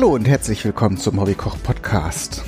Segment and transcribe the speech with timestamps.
[0.00, 2.42] Hallo und herzlich willkommen zum Hobbykoch Podcast.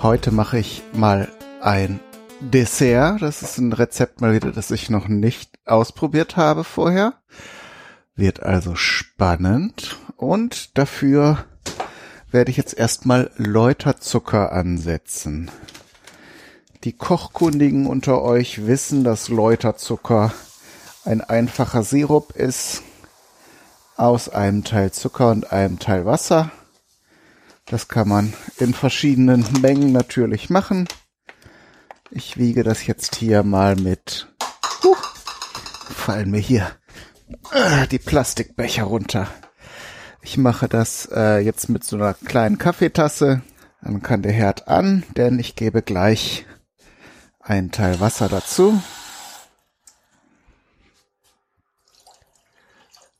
[0.00, 1.28] Heute mache ich mal
[1.60, 1.98] ein
[2.38, 3.20] Dessert.
[3.20, 7.14] Das ist ein Rezept mal wieder, das ich noch nicht ausprobiert habe vorher.
[8.14, 11.44] Wird also spannend und dafür
[12.30, 15.50] werde ich jetzt erstmal Läuterzucker ansetzen.
[16.84, 20.32] Die Kochkundigen unter euch wissen, dass Läuterzucker
[21.04, 22.84] ein einfacher Sirup ist
[23.96, 26.50] aus einem Teil Zucker und einem Teil Wasser.
[27.66, 30.88] Das kann man in verschiedenen Mengen natürlich machen.
[32.10, 34.28] Ich wiege das jetzt hier mal mit.
[34.84, 34.94] Uh,
[35.94, 36.70] fallen mir hier
[37.52, 39.28] äh, die Plastikbecher runter.
[40.20, 43.42] Ich mache das äh, jetzt mit so einer kleinen Kaffeetasse.
[43.82, 46.46] Dann kann der Herd an, denn ich gebe gleich
[47.40, 48.80] einen Teil Wasser dazu.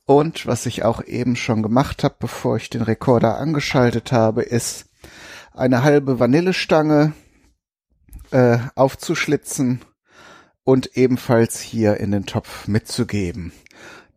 [0.05, 4.85] Und was ich auch eben schon gemacht habe, bevor ich den Rekorder angeschaltet habe, ist
[5.53, 7.13] eine halbe Vanillestange
[8.31, 9.81] äh, aufzuschlitzen
[10.65, 13.53] und ebenfalls hier in den Topf mitzugeben.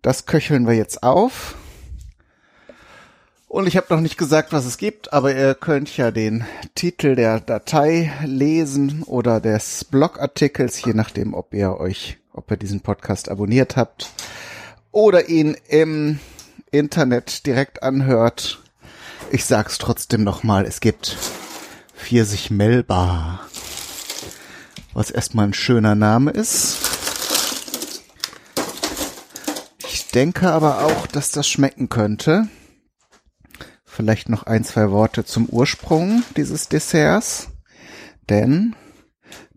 [0.03, 1.57] Das köcheln wir jetzt auf.
[3.49, 7.15] Und ich habe noch nicht gesagt, was es gibt, aber ihr könnt ja den Titel
[7.15, 13.29] der Datei lesen oder des Blogartikels, je nachdem, ob ihr euch, ob ihr diesen Podcast
[13.29, 14.11] abonniert habt
[14.97, 16.21] oder ihn im
[16.71, 18.63] Internet direkt anhört.
[19.31, 21.19] Ich sag's trotzdem nochmal, es gibt
[21.95, 23.41] Pfirsich Melba,
[24.95, 26.79] was erstmal ein schöner Name ist.
[29.87, 32.49] Ich denke aber auch, dass das schmecken könnte.
[33.85, 37.49] Vielleicht noch ein, zwei Worte zum Ursprung dieses Desserts.
[38.31, 38.75] Denn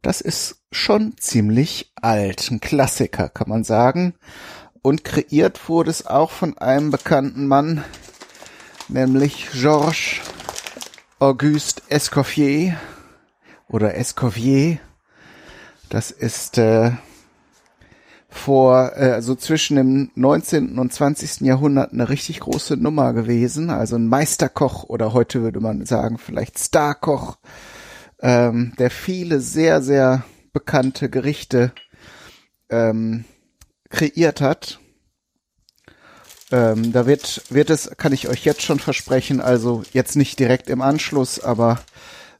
[0.01, 2.51] das ist schon ziemlich alt.
[2.51, 4.16] Ein Klassiker, kann man sagen.
[4.81, 7.84] Und kreiert wurde es auch von einem bekannten Mann,
[8.88, 10.22] nämlich Georges
[11.19, 12.79] Auguste Escoffier
[13.68, 14.79] oder Escoffier.
[15.89, 16.91] Das ist äh,
[18.29, 20.78] vor, äh, also zwischen dem 19.
[20.79, 21.41] und 20.
[21.41, 23.69] Jahrhundert eine richtig große Nummer gewesen.
[23.69, 27.38] Also ein Meisterkoch oder heute würde man sagen vielleicht Starkoch,
[28.22, 30.23] ähm, der viele sehr, sehr
[30.53, 31.73] bekannte Gerichte
[32.69, 33.25] ähm,
[33.89, 34.79] kreiert hat.
[36.51, 40.69] Ähm, da wird, wird es, kann ich euch jetzt schon versprechen, also jetzt nicht direkt
[40.69, 41.79] im Anschluss, aber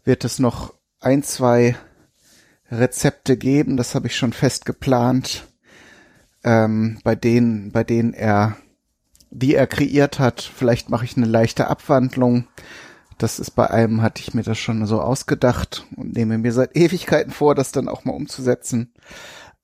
[0.04, 1.76] wird es noch ein, zwei
[2.72, 5.48] Rezepte geben, das habe ich schon fest geplant,
[6.44, 8.58] ähm, bei denen, bei denen er,
[9.30, 10.42] die er kreiert hat.
[10.42, 12.48] Vielleicht mache ich eine leichte Abwandlung.
[13.18, 16.76] Das ist bei einem, hatte ich mir das schon so ausgedacht und nehme mir seit
[16.76, 18.94] Ewigkeiten vor, das dann auch mal umzusetzen.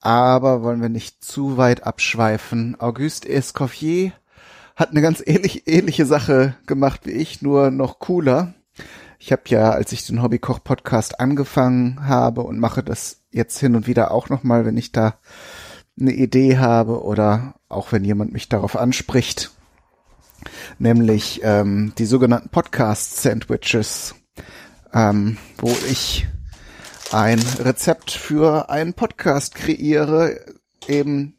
[0.00, 2.78] Aber wollen wir nicht zu weit abschweifen.
[2.80, 4.12] Auguste Escoffier
[4.76, 8.54] hat eine ganz ähnlich, ähnliche Sache gemacht wie ich, nur noch cooler.
[9.18, 13.86] Ich habe ja, als ich den Hobbykoch-Podcast angefangen habe und mache das jetzt hin und
[13.86, 15.18] wieder auch nochmal, wenn ich da
[15.98, 19.50] eine Idee habe oder auch wenn jemand mich darauf anspricht,
[20.78, 24.14] nämlich ähm, die sogenannten Podcast-Sandwiches,
[24.92, 26.28] ähm, wo ich
[27.12, 30.40] ein Rezept für einen Podcast kreiere,
[30.88, 31.36] eben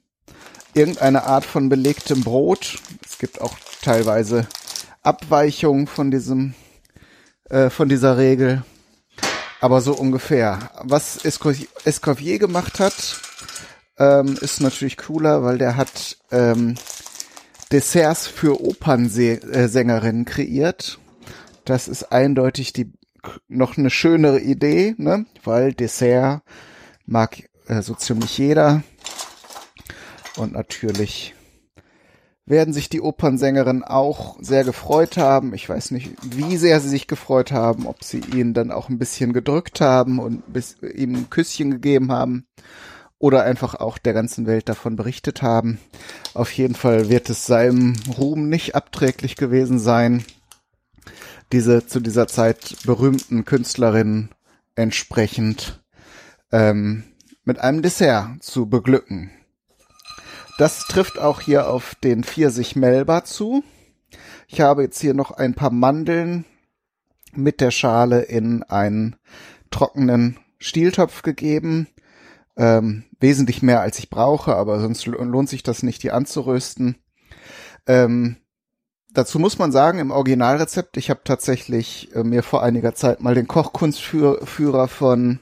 [0.73, 2.79] irgendeine Art von belegtem Brot.
[3.05, 4.47] Es gibt auch teilweise
[5.03, 6.53] Abweichungen von diesem,
[7.50, 8.63] äh, von dieser Regel.
[9.59, 10.69] Aber so ungefähr.
[10.83, 13.19] Was Escoffier gemacht hat,
[13.97, 16.75] ähm, ist natürlich cooler, weil der hat ähm,
[17.72, 20.99] Desserts für Opernsängerinnen kreiert.
[21.66, 22.94] Das ist eindeutig die
[23.48, 25.26] noch eine schönere Idee, ne?
[25.44, 26.42] Weil Dessert
[27.06, 28.84] mag äh, so ziemlich jeder.
[30.38, 31.34] Und natürlich
[32.46, 35.53] werden sich die Opernsängerinnen auch sehr gefreut haben.
[35.53, 39.00] Ich weiß nicht, wie sehr sie sich gefreut haben, ob sie ihn dann auch ein
[39.00, 42.47] bisschen gedrückt haben und bis, ihm ein Küsschen gegeben haben
[43.20, 45.80] oder einfach auch der ganzen Welt davon berichtet haben.
[46.34, 50.23] Auf jeden Fall wird es seinem Ruhm nicht abträglich gewesen sein,
[51.52, 54.29] diese zu dieser Zeit berühmten Künstlerin
[54.76, 55.82] entsprechend
[56.52, 57.03] ähm,
[57.44, 59.32] mit einem Dessert zu beglücken.
[60.58, 63.64] Das trifft auch hier auf den Pfirsich Melba zu.
[64.47, 66.46] Ich habe jetzt hier noch ein paar Mandeln
[67.34, 69.16] mit der Schale in einen
[69.70, 71.88] trockenen Stieltopf gegeben.
[72.55, 76.97] Ähm, wesentlich mehr als ich brauche, aber sonst lohnt sich das nicht, die anzurösten.
[77.85, 78.38] Ähm,
[79.17, 83.34] dazu muss man sagen, im Originalrezept, ich habe tatsächlich äh, mir vor einiger Zeit mal
[83.34, 85.40] den Kochkunstführer von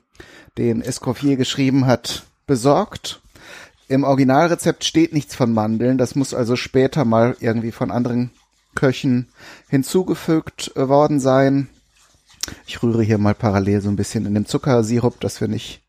[0.57, 3.21] den Escoffier geschrieben hat, besorgt.
[3.89, 8.31] Im Originalrezept steht nichts von Mandeln, das muss also später mal irgendwie von anderen
[8.75, 9.27] Köchen
[9.67, 11.67] hinzugefügt worden sein.
[12.65, 15.81] Ich rühre hier mal parallel so ein bisschen in dem Zuckersirup, dass wir nicht,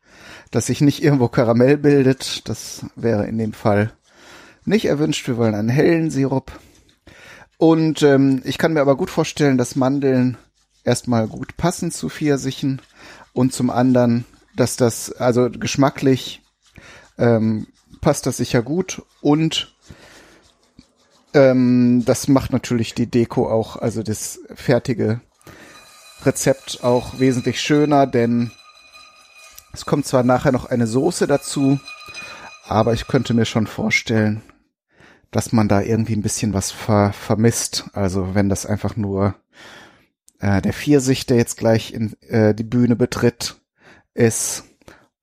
[0.51, 2.47] dass sich nicht irgendwo Karamell bildet.
[2.49, 3.93] Das wäre in dem Fall
[4.65, 5.27] nicht erwünscht.
[5.27, 6.51] Wir wollen einen hellen Sirup.
[7.57, 10.37] Und ähm, ich kann mir aber gut vorstellen, dass Mandeln
[10.83, 12.81] erstmal gut passen zu Pfirsichen
[13.33, 14.25] und zum anderen,
[14.55, 16.41] dass das also geschmacklich
[17.17, 17.67] ähm,
[17.99, 19.75] passt das sicher gut und
[21.33, 25.21] ähm, das macht natürlich die Deko auch, also das fertige
[26.23, 28.51] Rezept auch wesentlich schöner, denn
[29.73, 31.79] es kommt zwar nachher noch eine Soße dazu,
[32.67, 34.41] aber ich könnte mir schon vorstellen,
[35.31, 37.89] dass man da irgendwie ein bisschen was ver vermisst.
[37.93, 39.35] Also wenn das einfach nur
[40.39, 43.55] äh, der Pfirsich, der jetzt gleich in äh, die Bühne betritt,
[44.13, 44.63] ist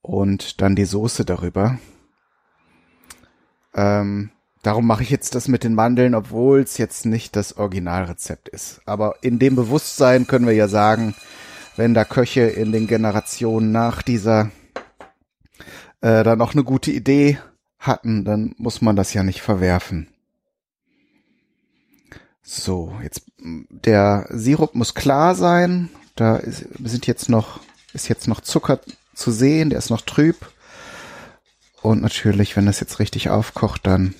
[0.03, 1.79] und dann die Soße darüber.
[3.75, 4.31] Ähm,
[4.62, 8.81] darum mache ich jetzt das mit den Mandeln, obwohl es jetzt nicht das Originalrezept ist.
[8.87, 11.15] Aber in dem Bewusstsein können wir ja sagen,
[11.77, 14.51] wenn da Köche in den Generationen nach dieser
[16.01, 17.39] äh, dann noch eine gute Idee
[17.86, 20.08] hatten, dann muss man das ja nicht verwerfen.
[22.42, 25.88] So, jetzt der Sirup muss klar sein.
[26.14, 27.60] Da ist, sind jetzt noch
[27.94, 28.81] ist jetzt noch Zucker
[29.14, 30.36] zu sehen, der ist noch trüb.
[31.81, 34.14] Und natürlich, wenn das jetzt richtig aufkocht, dann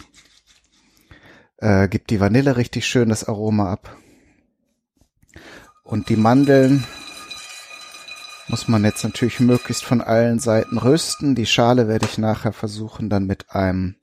[1.59, 3.97] äh, gibt die Vanille richtig schön das Aroma ab.
[5.83, 6.85] Und die Mandeln
[8.49, 11.35] muss man jetzt natürlich möglichst von allen Seiten rösten.
[11.35, 13.97] Die Schale werde ich nachher versuchen, dann mit einem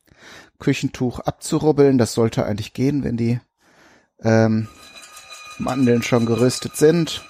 [0.59, 1.97] Küchentuch abzurubbeln.
[1.97, 3.39] Das sollte eigentlich gehen, wenn die
[4.23, 4.67] ähm,
[5.57, 7.23] Mandeln schon geröstet sind.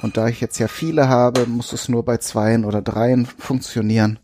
[0.00, 4.18] Und da ich jetzt ja viele habe, muss es nur bei zweien oder dreien funktionieren.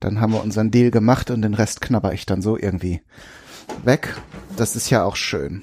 [0.00, 3.02] Dann haben wir unseren Deal gemacht und den Rest knabber ich dann so irgendwie
[3.84, 4.14] weg.
[4.56, 5.62] Das ist ja auch schön.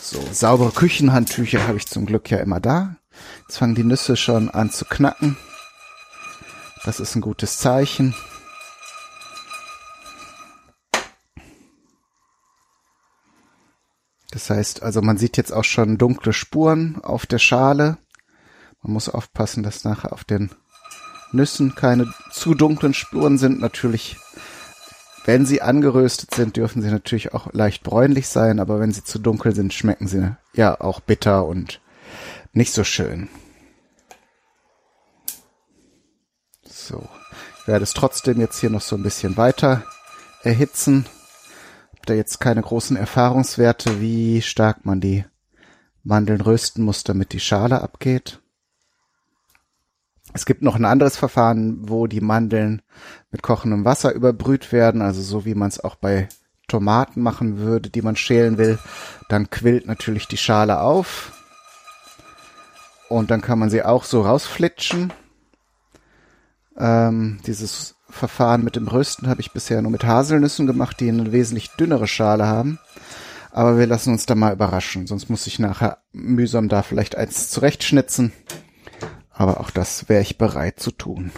[0.00, 2.96] So, saubere Küchenhandtücher habe ich zum Glück ja immer da.
[3.42, 5.36] Jetzt fangen die Nüsse schon an zu knacken.
[6.84, 8.14] Das ist ein gutes Zeichen.
[14.32, 17.98] Das heißt, also man sieht jetzt auch schon dunkle Spuren auf der Schale.
[18.82, 20.50] Man muss aufpassen, dass nachher auf den
[21.30, 23.60] Nüssen keine zu dunklen Spuren sind.
[23.60, 24.16] Natürlich,
[25.24, 29.20] wenn sie angeröstet sind, dürfen sie natürlich auch leicht bräunlich sein, aber wenn sie zu
[29.20, 31.80] dunkel sind, schmecken sie ja auch bitter und
[32.52, 33.28] nicht so schön.
[36.86, 37.08] So,
[37.60, 39.84] ich werde es trotzdem jetzt hier noch so ein bisschen weiter
[40.42, 41.06] erhitzen.
[41.96, 45.24] Hab da jetzt keine großen Erfahrungswerte, wie stark man die
[46.02, 48.40] Mandeln rösten muss, damit die Schale abgeht.
[50.34, 52.82] Es gibt noch ein anderes Verfahren, wo die Mandeln
[53.30, 56.28] mit kochendem Wasser überbrüht werden, also so wie man es auch bei
[56.66, 58.80] Tomaten machen würde, die man schälen will.
[59.28, 61.32] Dann quillt natürlich die Schale auf
[63.08, 65.12] und dann kann man sie auch so rausflitschen.
[66.82, 71.30] Ähm, dieses Verfahren mit dem Rösten habe ich bisher nur mit Haselnüssen gemacht, die eine
[71.30, 72.80] wesentlich dünnere Schale haben.
[73.52, 77.50] Aber wir lassen uns da mal überraschen, sonst muss ich nachher mühsam da vielleicht eins
[77.50, 78.32] zurechtschnitzen.
[79.30, 81.30] Aber auch das wäre ich bereit zu tun.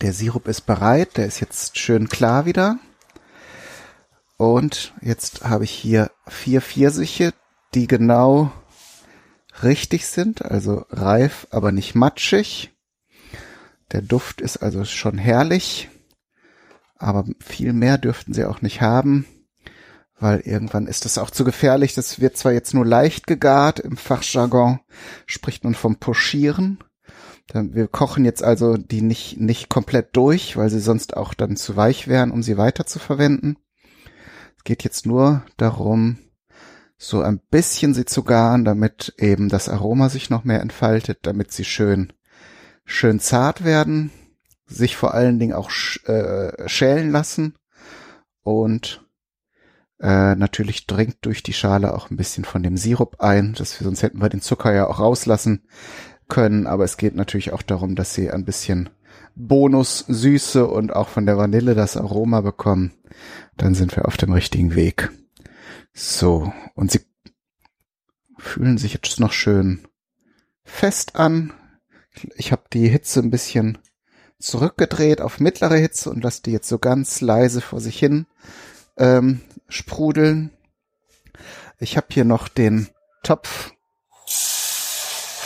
[0.00, 2.78] Der Sirup ist bereit, der ist jetzt schön klar wieder.
[4.38, 7.34] Und jetzt habe ich hier vier Pfirsiche,
[7.74, 8.50] die genau
[9.62, 12.70] richtig sind, also reif, aber nicht matschig.
[13.92, 15.88] Der Duft ist also schon herrlich,
[16.96, 19.26] aber viel mehr dürften sie auch nicht haben
[20.20, 21.94] weil irgendwann ist das auch zu gefährlich.
[21.94, 24.80] Das wird zwar jetzt nur leicht gegart, im Fachjargon
[25.26, 26.78] spricht man vom Pochieren.
[27.52, 31.74] Wir kochen jetzt also die nicht, nicht komplett durch, weil sie sonst auch dann zu
[31.74, 33.56] weich wären, um sie weiter zu verwenden.
[34.56, 36.18] Es geht jetzt nur darum,
[37.02, 41.50] so ein bisschen sie zu garen, damit eben das Aroma sich noch mehr entfaltet, damit
[41.50, 42.12] sie schön,
[42.84, 44.10] schön zart werden,
[44.66, 45.70] sich vor allen Dingen auch
[46.04, 47.56] äh, schälen lassen
[48.42, 49.02] und
[49.98, 53.86] äh, natürlich dringt durch die Schale auch ein bisschen von dem Sirup ein, das wir,
[53.86, 55.62] sonst hätten wir den Zucker ja auch rauslassen
[56.28, 58.90] können, aber es geht natürlich auch darum, dass sie ein bisschen
[59.34, 62.92] Bonus Süße und auch von der Vanille das Aroma bekommen.
[63.56, 65.10] Dann sind wir auf dem richtigen Weg.
[65.92, 67.00] So, und sie
[68.38, 69.86] fühlen sich jetzt noch schön
[70.64, 71.52] fest an.
[72.36, 73.78] Ich habe die Hitze ein bisschen
[74.38, 78.26] zurückgedreht auf mittlere Hitze und lasse die jetzt so ganz leise vor sich hin
[78.96, 80.50] ähm, sprudeln.
[81.78, 82.88] Ich habe hier noch den
[83.22, 83.72] Topf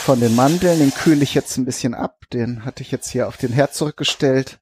[0.05, 2.21] von den Mandeln, den kühle ich jetzt ein bisschen ab.
[2.31, 4.59] Den hatte ich jetzt hier auf den Herd zurückgestellt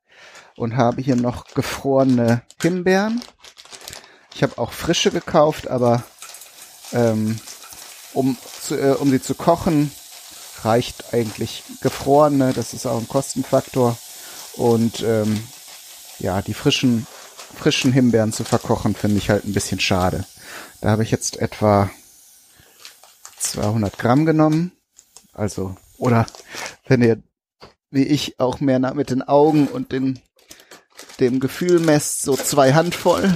[0.56, 3.22] und habe hier noch gefrorene Himbeeren.
[4.36, 6.04] Ich habe auch frische gekauft, aber
[6.92, 7.40] ähm,
[8.14, 9.92] um, zu, äh, um sie zu kochen,
[10.64, 12.54] reicht eigentlich gefrorene.
[12.54, 13.98] Das ist auch ein Kostenfaktor.
[14.54, 15.44] Und ähm,
[16.20, 17.08] ja, die frischen,
[17.56, 20.26] frischen Himbeeren zu verkochen, finde ich halt ein bisschen schade.
[20.82, 21.90] Da habe ich jetzt etwa
[23.40, 24.72] 200 Gramm genommen.
[25.34, 26.26] Also, oder
[26.88, 27.22] wenn ihr,
[27.90, 30.20] wie ich, auch mehr mit den Augen und den,
[31.20, 33.34] dem Gefühl messt, so zwei Handvoll.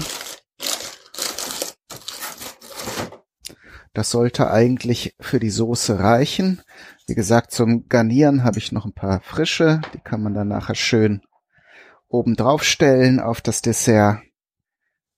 [3.98, 6.62] Das sollte eigentlich für die Soße reichen.
[7.08, 9.82] Wie gesagt, zum Garnieren habe ich noch ein paar frische.
[9.96, 11.24] Die kann man dann nachher schön
[12.08, 14.22] oben drauf stellen auf das Dessert.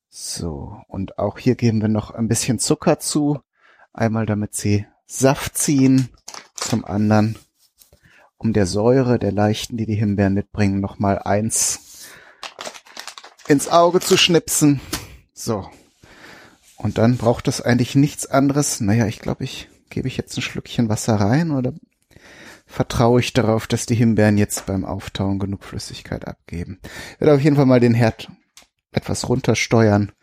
[0.07, 3.41] So, und auch hier geben wir noch ein bisschen Zucker zu.
[3.91, 6.07] Einmal damit sie Saft ziehen,
[6.55, 7.37] zum anderen
[8.37, 12.07] um der Säure der leichten, die die Himbeeren mitbringen, nochmal eins
[13.45, 14.79] ins Auge zu schnipsen.
[15.33, 15.69] So,
[16.79, 18.79] und dann braucht es eigentlich nichts anderes.
[18.79, 21.73] Naja, ich glaube, ich gebe ich jetzt ein Schlückchen Wasser rein oder
[22.65, 26.79] vertraue ich darauf, dass die Himbeeren jetzt beim Auftauen genug Flüssigkeit abgeben.
[27.13, 28.29] Ich werde auf jeden Fall mal den Herd
[28.91, 30.13] etwas runtersteuern.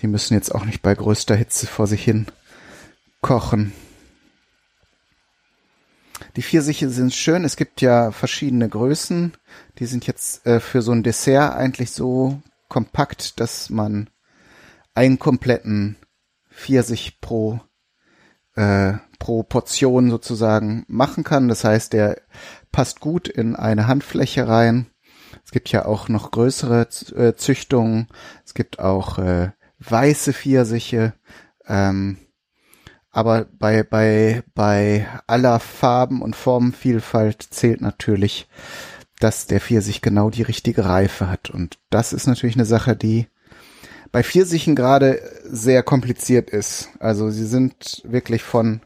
[0.00, 2.26] Die müssen jetzt auch nicht bei größter Hitze vor sich hin
[3.20, 3.72] kochen.
[6.36, 7.44] Die Pfirsiche sind schön.
[7.44, 9.32] Es gibt ja verschiedene Größen.
[9.78, 14.08] Die sind jetzt äh, für so ein Dessert eigentlich so kompakt, dass man
[14.94, 15.96] einen kompletten
[16.56, 17.60] Pfirsich pro
[18.54, 21.48] äh, pro Portion sozusagen machen kann.
[21.48, 22.20] Das heißt, der
[22.72, 24.86] passt gut in eine Handfläche rein.
[25.44, 28.08] Es gibt ja auch noch größere äh, Züchtungen.
[28.44, 31.14] Es gibt auch äh, weiße Pfirsiche.
[31.66, 32.18] Ähm,
[33.10, 38.48] aber bei, bei, bei aller Farben und Formenvielfalt zählt natürlich,
[39.20, 41.50] dass der Pfirsich genau die richtige Reife hat.
[41.50, 43.28] Und das ist natürlich eine Sache, die
[44.16, 46.88] bei Pfirsichen gerade sehr kompliziert ist.
[47.00, 48.80] Also sie sind wirklich von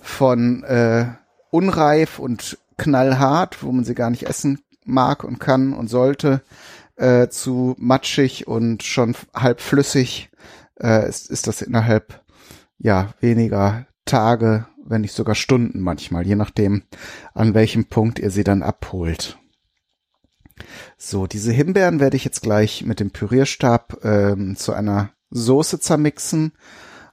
[0.00, 1.08] von äh,
[1.50, 6.40] unreif und knallhart, wo man sie gar nicht essen mag und kann und sollte,
[6.96, 10.30] äh, zu matschig und schon halb flüssig
[10.80, 12.22] äh, ist, ist das innerhalb
[12.78, 16.84] ja weniger Tage, wenn nicht sogar Stunden manchmal, je nachdem,
[17.34, 19.36] an welchem Punkt ihr sie dann abholt.
[20.96, 26.52] So, diese Himbeeren werde ich jetzt gleich mit dem Pürierstab ähm, zu einer Soße zermixen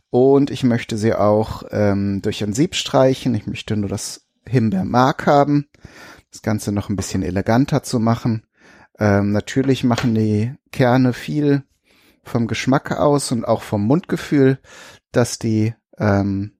[0.09, 3.33] und ich möchte sie auch ähm, durch ein Sieb streichen.
[3.35, 5.67] Ich möchte nur das Himbeermark haben,
[6.31, 8.45] das Ganze noch ein bisschen eleganter zu machen.
[8.99, 11.63] Ähm, natürlich machen die Kerne viel
[12.23, 14.59] vom Geschmack aus und auch vom Mundgefühl,
[15.11, 16.53] dass die ähm,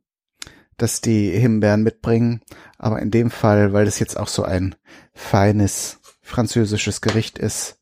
[0.78, 2.42] dass die Himbeeren mitbringen.
[2.78, 4.76] Aber in dem Fall, weil es jetzt auch so ein
[5.14, 6.00] feines
[6.34, 7.78] französisches Gericht ist,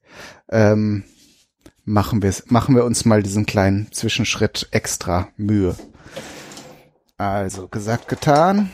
[0.49, 1.03] ähm,
[1.85, 5.75] machen wir machen wir uns mal diesen kleinen Zwischenschritt extra Mühe.
[7.17, 8.71] Also gesagt getan.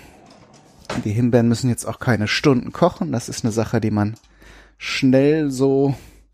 [1.04, 3.12] Die Himbeeren müssen jetzt auch keine Stunden kochen.
[3.12, 4.16] Das ist eine Sache, die man
[4.78, 5.94] schnell so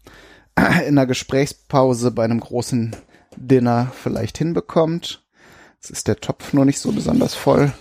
[0.57, 2.95] in einer Gesprächspause bei einem großen
[3.35, 5.25] Dinner vielleicht hinbekommt.
[5.75, 7.73] Jetzt ist der Topf nur nicht so besonders voll.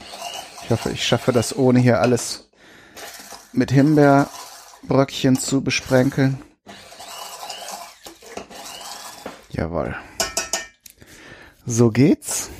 [0.65, 2.49] Ich hoffe, ich schaffe das ohne hier alles
[3.53, 4.29] mit Himbeer
[4.87, 6.39] Bröckchen zu besprenkeln.
[9.51, 9.95] Jawohl.
[11.67, 12.51] So geht's.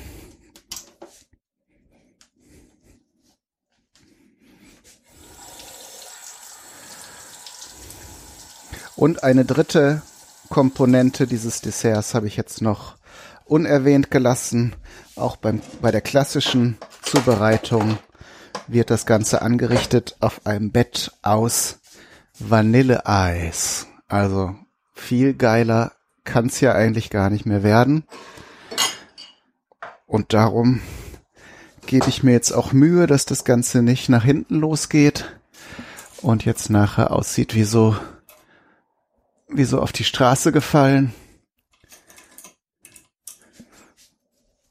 [8.95, 10.01] Und eine dritte
[10.49, 12.95] Komponente dieses Desserts habe ich jetzt noch
[13.45, 14.75] unerwähnt gelassen.
[15.15, 17.97] Auch beim, bei der klassischen Zubereitung
[18.67, 21.79] wird das Ganze angerichtet auf einem Bett aus
[22.39, 23.87] Vanilleeis.
[24.07, 24.55] Also
[24.93, 28.05] viel geiler kann's ja eigentlich gar nicht mehr werden.
[30.05, 30.81] Und darum
[31.85, 35.35] gebe ich mir jetzt auch Mühe, dass das Ganze nicht nach hinten losgeht
[36.21, 37.97] und jetzt nachher aussieht wie so,
[39.47, 41.13] wie so auf die Straße gefallen.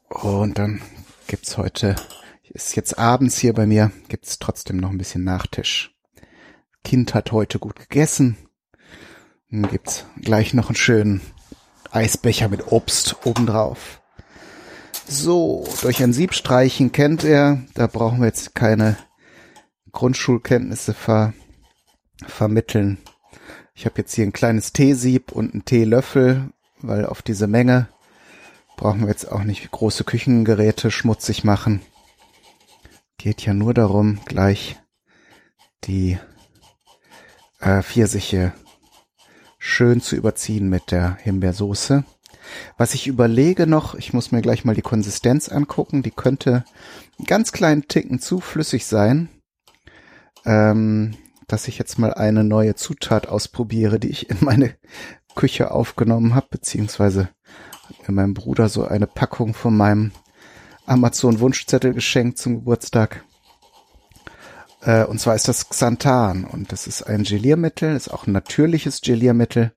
[0.09, 0.81] Und dann
[1.27, 1.97] gibt's heute,
[2.51, 5.92] ist jetzt abends hier bei mir, gibt's trotzdem noch ein bisschen Nachtisch.
[6.85, 8.37] Kind hat heute gut gegessen.
[9.51, 11.21] Dann gibt's gleich noch einen schönen
[11.91, 14.01] Eisbecher mit Obst obendrauf.
[15.07, 17.63] So, durch ein Sieb streichen kennt er.
[17.75, 18.97] Da brauchen wir jetzt keine
[19.93, 21.35] Grundschulkenntnisse ver
[22.27, 22.99] vermitteln.
[23.75, 27.89] Ich habe jetzt hier ein kleines Teesieb und einen Teelöffel, weil auf diese Menge
[28.77, 31.83] brauchen wir jetzt auch nicht große Küchengeräte schmutzig machen.
[33.19, 34.81] Geht ja nur darum, gleich
[35.85, 36.19] die
[37.63, 38.53] äh, Pfirsiche
[39.59, 42.05] schön zu überziehen mit der Himbeersoße.
[42.77, 46.65] Was ich überlege noch, ich muss mir gleich mal die Konsistenz angucken, die könnte
[47.19, 49.29] einen ganz kleinen Ticken zu flüssig sein,
[50.45, 51.15] ähm,
[51.47, 54.75] dass ich jetzt mal eine neue Zutat ausprobiere, die ich in meine
[55.35, 57.29] Küche aufgenommen habe, beziehungsweise
[58.07, 60.11] mir mein Bruder so eine Packung von meinem
[60.85, 63.25] Amazon Wunschzettel geschenkt zum Geburtstag.
[64.83, 69.01] Äh, und zwar ist das Xanthan und das ist ein Geliermittel, ist auch ein natürliches
[69.01, 69.73] Geliermittel.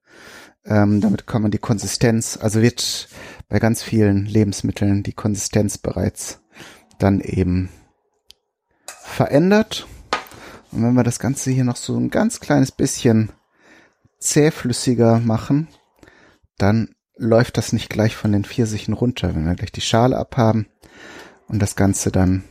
[0.66, 3.08] Ähm, damit kann man die Konsistenz, also wird
[3.48, 6.42] bei ganz vielen Lebensmitteln die Konsistenz bereits
[6.98, 7.70] dann eben
[8.88, 9.86] verändert.
[10.72, 13.32] Und wenn wir das Ganze hier noch so ein ganz kleines bisschen
[14.20, 15.68] zähflüssiger machen,
[16.58, 19.36] dann läuft das nicht gleich von den Pfirsichen runter.
[19.36, 20.68] Wenn wir gleich die Schale abhaben
[21.48, 22.44] und das Ganze dann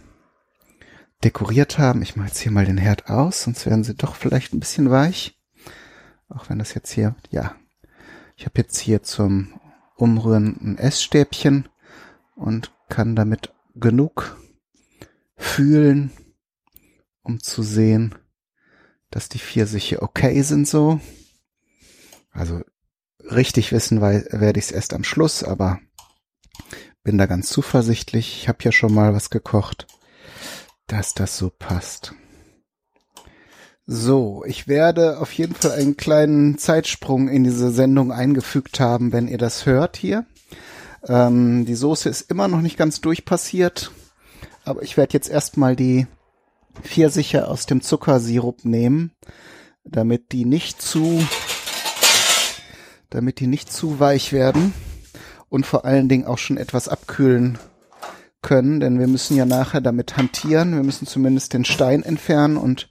[1.24, 2.02] dekoriert haben.
[2.02, 4.90] Ich mache jetzt hier mal den Herd aus, sonst werden sie doch vielleicht ein bisschen
[4.90, 5.38] weich.
[6.28, 7.54] Auch wenn das jetzt hier, ja.
[8.36, 9.60] Ich habe jetzt hier zum
[9.96, 11.68] Umrühren ein Essstäbchen
[12.34, 14.36] und kann damit genug
[15.36, 16.10] fühlen,
[17.22, 18.14] um zu sehen,
[19.10, 21.00] dass die Pfirsiche okay sind so.
[22.30, 22.62] Also
[23.30, 25.80] richtig wissen werde ich es erst am Schluss, aber
[27.04, 28.38] bin da ganz zuversichtlich.
[28.42, 29.86] Ich habe ja schon mal was gekocht,
[30.86, 32.14] dass das so passt.
[33.86, 39.28] So, ich werde auf jeden Fall einen kleinen Zeitsprung in diese Sendung eingefügt haben, wenn
[39.28, 40.24] ihr das hört hier.
[41.06, 43.90] Ähm, die Soße ist immer noch nicht ganz durchpassiert,
[44.64, 46.06] aber ich werde jetzt erstmal die
[46.82, 49.12] Pfirsiche aus dem Zuckersirup nehmen,
[49.84, 51.22] damit die nicht zu
[53.14, 54.74] damit die nicht zu weich werden
[55.48, 57.58] und vor allen Dingen auch schon etwas abkühlen
[58.44, 60.76] können, denn wir müssen ja nachher damit hantieren.
[60.76, 62.88] Wir müssen zumindest den Stein entfernen und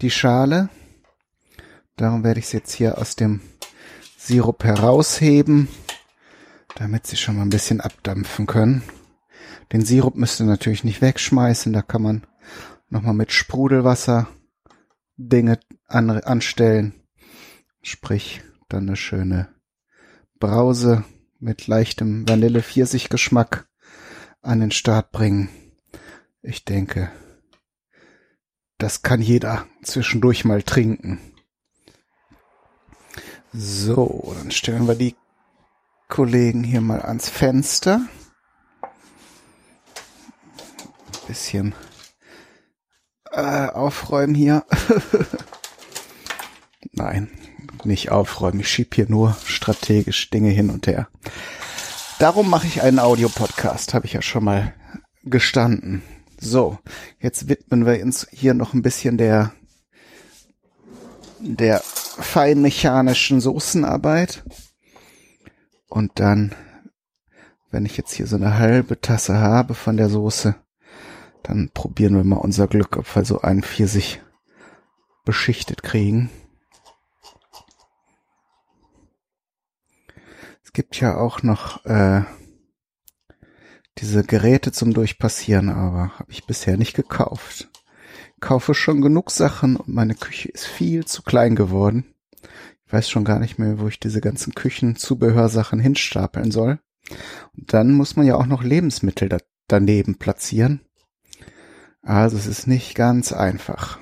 [0.00, 0.70] die Schale.
[1.96, 3.40] Darum werde ich es jetzt hier aus dem
[4.16, 5.68] Sirup herausheben,
[6.74, 8.82] damit sie schon mal ein bisschen abdampfen können.
[9.72, 12.26] Den Sirup müsst ihr natürlich nicht wegschmeißen, da kann man
[12.88, 14.26] nochmal mit Sprudelwasser
[15.16, 16.94] Dinge an, anstellen.
[17.82, 19.48] Sprich, dann eine schöne
[20.40, 21.04] Brause
[21.38, 23.68] mit leichtem Vanille-Pfirsich-Geschmack
[24.44, 25.48] an den Start bringen.
[26.42, 27.10] Ich denke,
[28.78, 31.20] das kann jeder zwischendurch mal trinken.
[33.52, 35.16] So, dann stellen wir die
[36.08, 38.00] Kollegen hier mal ans Fenster.
[41.26, 41.74] Bisschen
[43.30, 44.66] äh, aufräumen hier.
[46.92, 47.30] Nein,
[47.84, 48.60] nicht aufräumen.
[48.60, 51.08] Ich schieb hier nur strategisch Dinge hin und her.
[52.18, 54.74] Darum mache ich einen Audiopodcast, habe ich ja schon mal
[55.24, 56.02] gestanden.
[56.38, 56.78] So,
[57.20, 59.52] jetzt widmen wir uns hier noch ein bisschen der
[61.40, 64.44] der feinmechanischen Soßenarbeit.
[65.88, 66.54] Und dann,
[67.70, 70.54] wenn ich jetzt hier so eine halbe Tasse habe von der Soße,
[71.42, 74.22] dann probieren wir mal unser Glück, ob wir so einen Pfirsich
[75.24, 76.30] beschichtet kriegen.
[80.74, 82.22] Gibt ja auch noch äh,
[83.98, 87.70] diese Geräte zum Durchpassieren, aber habe ich bisher nicht gekauft.
[88.40, 92.04] Kaufe schon genug Sachen und meine Küche ist viel zu klein geworden.
[92.86, 96.80] Ich weiß schon gar nicht mehr, wo ich diese ganzen Küchenzubehörsachen hinstapeln soll.
[97.56, 100.80] Und dann muss man ja auch noch Lebensmittel da daneben platzieren.
[102.02, 103.98] Also es ist nicht ganz einfach.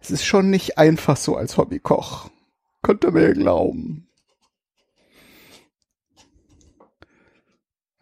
[0.00, 2.30] Es ist schon nicht einfach so als Hobbykoch.
[2.82, 4.08] Könnt ihr mir glauben.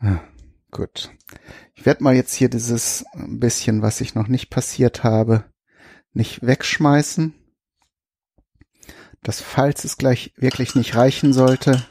[0.01, 0.21] Ah,
[0.71, 1.11] gut.
[1.75, 5.45] Ich werde mal jetzt hier dieses bisschen, was ich noch nicht passiert habe,
[6.13, 7.35] nicht wegschmeißen.
[9.23, 11.85] Das, falls es gleich wirklich nicht reichen sollte,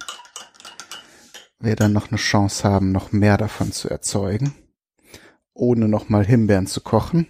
[1.60, 4.56] wir dann noch eine Chance haben, noch mehr davon zu erzeugen,
[5.54, 7.28] ohne nochmal Himbeeren zu kochen.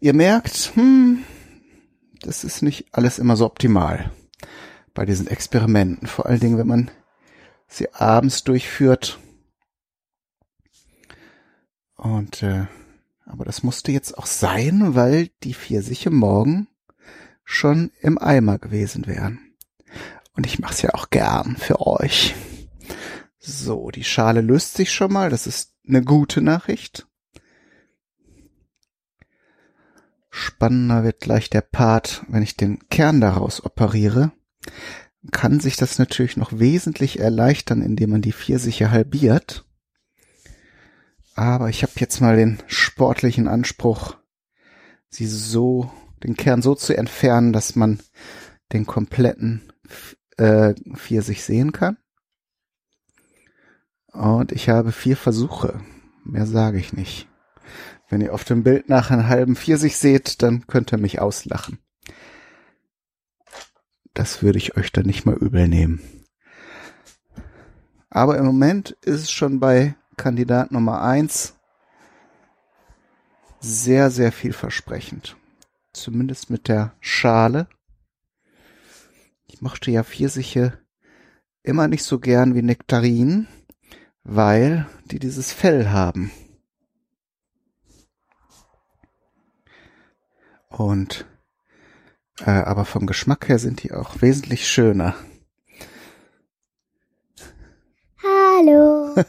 [0.00, 1.24] Ihr merkt, hm,
[2.22, 4.10] das ist nicht alles immer so optimal
[4.94, 6.08] bei diesen Experimenten.
[6.08, 6.90] Vor allen Dingen, wenn man
[7.68, 9.18] sie abends durchführt
[12.02, 12.66] und äh,
[13.26, 16.66] aber das musste jetzt auch sein, weil die Pfirsiche morgen
[17.44, 19.38] schon im Eimer gewesen wären.
[20.34, 22.34] Und ich mache es ja auch gern für euch.
[23.38, 25.30] So, die Schale löst sich schon mal.
[25.30, 27.06] Das ist eine gute Nachricht.
[30.28, 34.32] Spannender wird gleich der Part, wenn ich den Kern daraus operiere.
[35.30, 39.64] Kann sich das natürlich noch wesentlich erleichtern, indem man die Pfirsiche halbiert.
[41.34, 44.16] Aber ich habe jetzt mal den sportlichen Anspruch,
[45.08, 45.90] sie so,
[46.22, 48.00] den Kern so zu entfernen, dass man
[48.72, 49.72] den kompletten
[50.36, 51.96] äh, Pfirsich sehen kann.
[54.12, 55.80] Und ich habe vier Versuche.
[56.24, 57.28] Mehr sage ich nicht.
[58.08, 61.78] Wenn ihr auf dem Bild nach einem halben Pfirsich seht, dann könnt ihr mich auslachen.
[64.12, 66.02] Das würde ich euch dann nicht mal übel nehmen.
[68.10, 71.54] Aber im Moment ist es schon bei Kandidat Nummer eins
[73.60, 75.36] sehr, sehr vielversprechend.
[75.92, 77.68] Zumindest mit der Schale.
[79.46, 80.78] Ich mochte ja Pfirsiche
[81.62, 83.46] immer nicht so gern wie Nektarinen,
[84.24, 86.32] weil die dieses Fell haben.
[90.68, 91.26] Und
[92.40, 95.14] äh, aber vom Geschmack her sind die auch wesentlich schöner.
[98.22, 99.14] Hallo.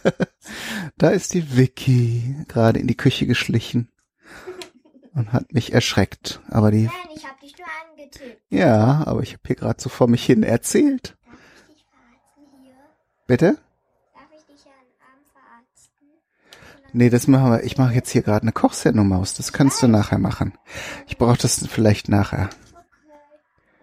[0.97, 3.89] da ist die Vicky gerade in die Küche geschlichen
[5.13, 6.41] und hat mich erschreckt.
[6.49, 6.85] Aber die.
[6.85, 8.41] Nein, ich hab dich nur angetippt.
[8.49, 11.17] Ja, aber ich habe hier gerade so vor mich hin erzählt.
[11.25, 12.75] Darf ich dich verarzten hier?
[13.27, 13.57] Bitte?
[14.13, 16.07] Darf ich dich den Arm verarzten?
[16.93, 17.63] Nee, das machen wir.
[17.63, 19.33] Ich mache jetzt hier gerade eine Kochsendung Maus.
[19.33, 20.53] Das kannst du nachher machen.
[21.07, 22.49] Ich brauche das vielleicht nachher.
[22.49, 22.59] Okay.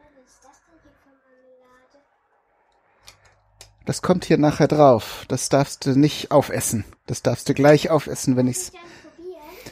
[0.07, 1.99] Was ist das denn hier für Marmelade?
[3.91, 5.25] Das kommt hier nachher drauf.
[5.27, 6.85] Das darfst du nicht aufessen.
[7.07, 8.71] Das darfst du gleich aufessen, wenn ich's.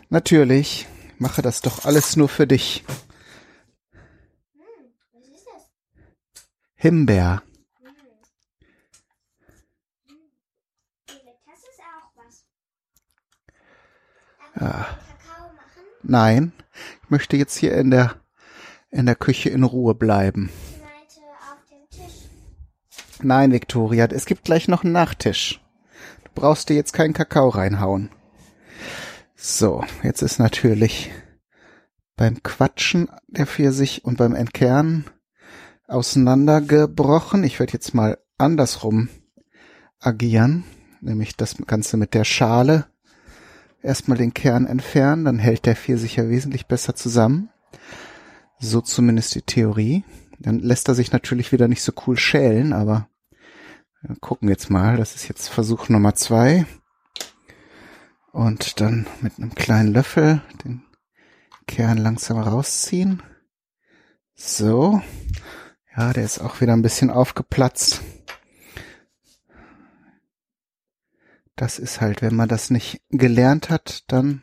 [0.09, 0.89] Natürlich.
[1.15, 2.85] Ich mache das doch alles nur für dich.
[6.75, 7.45] Himbeer.
[14.59, 14.67] Ja.
[14.67, 14.89] machen?
[16.03, 16.53] Nein,
[17.05, 18.17] ich möchte jetzt hier in der
[18.91, 20.51] in der Küche in Ruhe bleiben.
[20.73, 22.29] Ich meinte auf dem Tisch.
[23.21, 25.61] Nein, Viktoria, es gibt gleich noch einen Nachtisch.
[26.25, 28.11] Du brauchst dir jetzt keinen Kakao reinhauen.
[29.35, 31.11] So, jetzt ist natürlich
[32.17, 35.07] beim Quatschen der Pfirsich und beim Entkernen
[35.89, 37.43] auseinandergebrochen.
[37.43, 39.09] Ich werde jetzt mal andersrum
[39.99, 40.65] agieren,
[41.01, 42.87] nämlich das Ganze mit der Schale.
[43.83, 47.51] Erstmal den Kern entfernen, dann hält der Pfirsich ja wesentlich besser zusammen.
[48.61, 50.05] So zumindest die Theorie.
[50.39, 53.09] Dann lässt er sich natürlich wieder nicht so cool schälen, aber
[54.03, 54.97] wir gucken jetzt mal.
[54.97, 56.67] Das ist jetzt Versuch Nummer zwei.
[58.33, 60.83] Und dann mit einem kleinen Löffel den
[61.67, 63.23] Kern langsam rausziehen.
[64.35, 65.03] So.
[65.97, 68.03] Ja, der ist auch wieder ein bisschen aufgeplatzt.
[71.57, 74.43] Das ist halt, wenn man das nicht gelernt hat, dann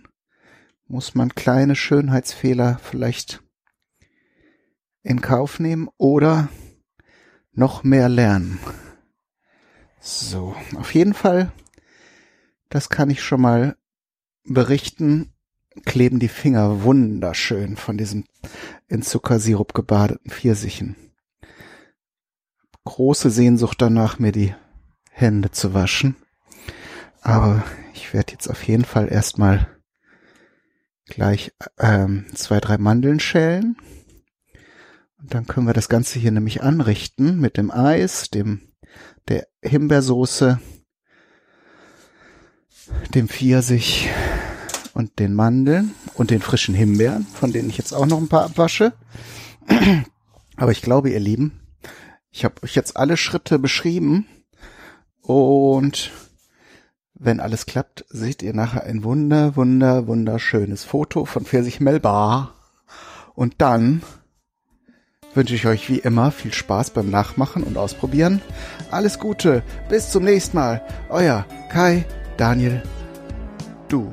[0.85, 3.44] muss man kleine Schönheitsfehler vielleicht
[5.05, 6.49] in Kauf nehmen oder
[7.53, 8.59] noch mehr lernen.
[10.01, 11.51] So, auf jeden Fall,
[12.69, 13.77] das kann ich schon mal
[14.43, 15.31] berichten,
[15.85, 18.25] kleben die Finger wunderschön von diesem
[18.87, 20.95] in Zuckersirup gebadeten Pfirsichen.
[22.83, 24.53] Große Sehnsucht danach, mir die
[25.11, 26.15] Hände zu waschen.
[27.21, 27.63] Aber
[27.93, 29.67] ich werde jetzt auf jeden Fall erstmal
[31.05, 33.77] gleich ähm, zwei, drei Mandeln schälen.
[35.17, 38.61] Und dann können wir das Ganze hier nämlich anrichten mit dem Eis, dem
[39.27, 40.59] der Himbeersoße,
[43.13, 44.09] dem Pfirsich
[44.93, 48.45] und den Mandeln und den frischen Himbeeren, von denen ich jetzt auch noch ein paar
[48.45, 48.93] abwasche.
[50.57, 51.59] Aber ich glaube, ihr Lieben,
[52.31, 54.27] ich habe euch jetzt alle Schritte beschrieben
[55.21, 56.11] und
[57.13, 62.53] wenn alles klappt, seht ihr nachher ein wunder, wunder, wunderschönes Foto von Pfirsich Melbar.
[63.33, 64.03] Und dann
[65.35, 68.41] wünsche ich euch wie immer viel Spaß beim Nachmachen und Ausprobieren.
[68.91, 70.81] Alles Gute, bis zum nächsten Mal.
[71.09, 72.05] Euer Kai,
[72.37, 72.81] Daniel,
[73.89, 74.11] du.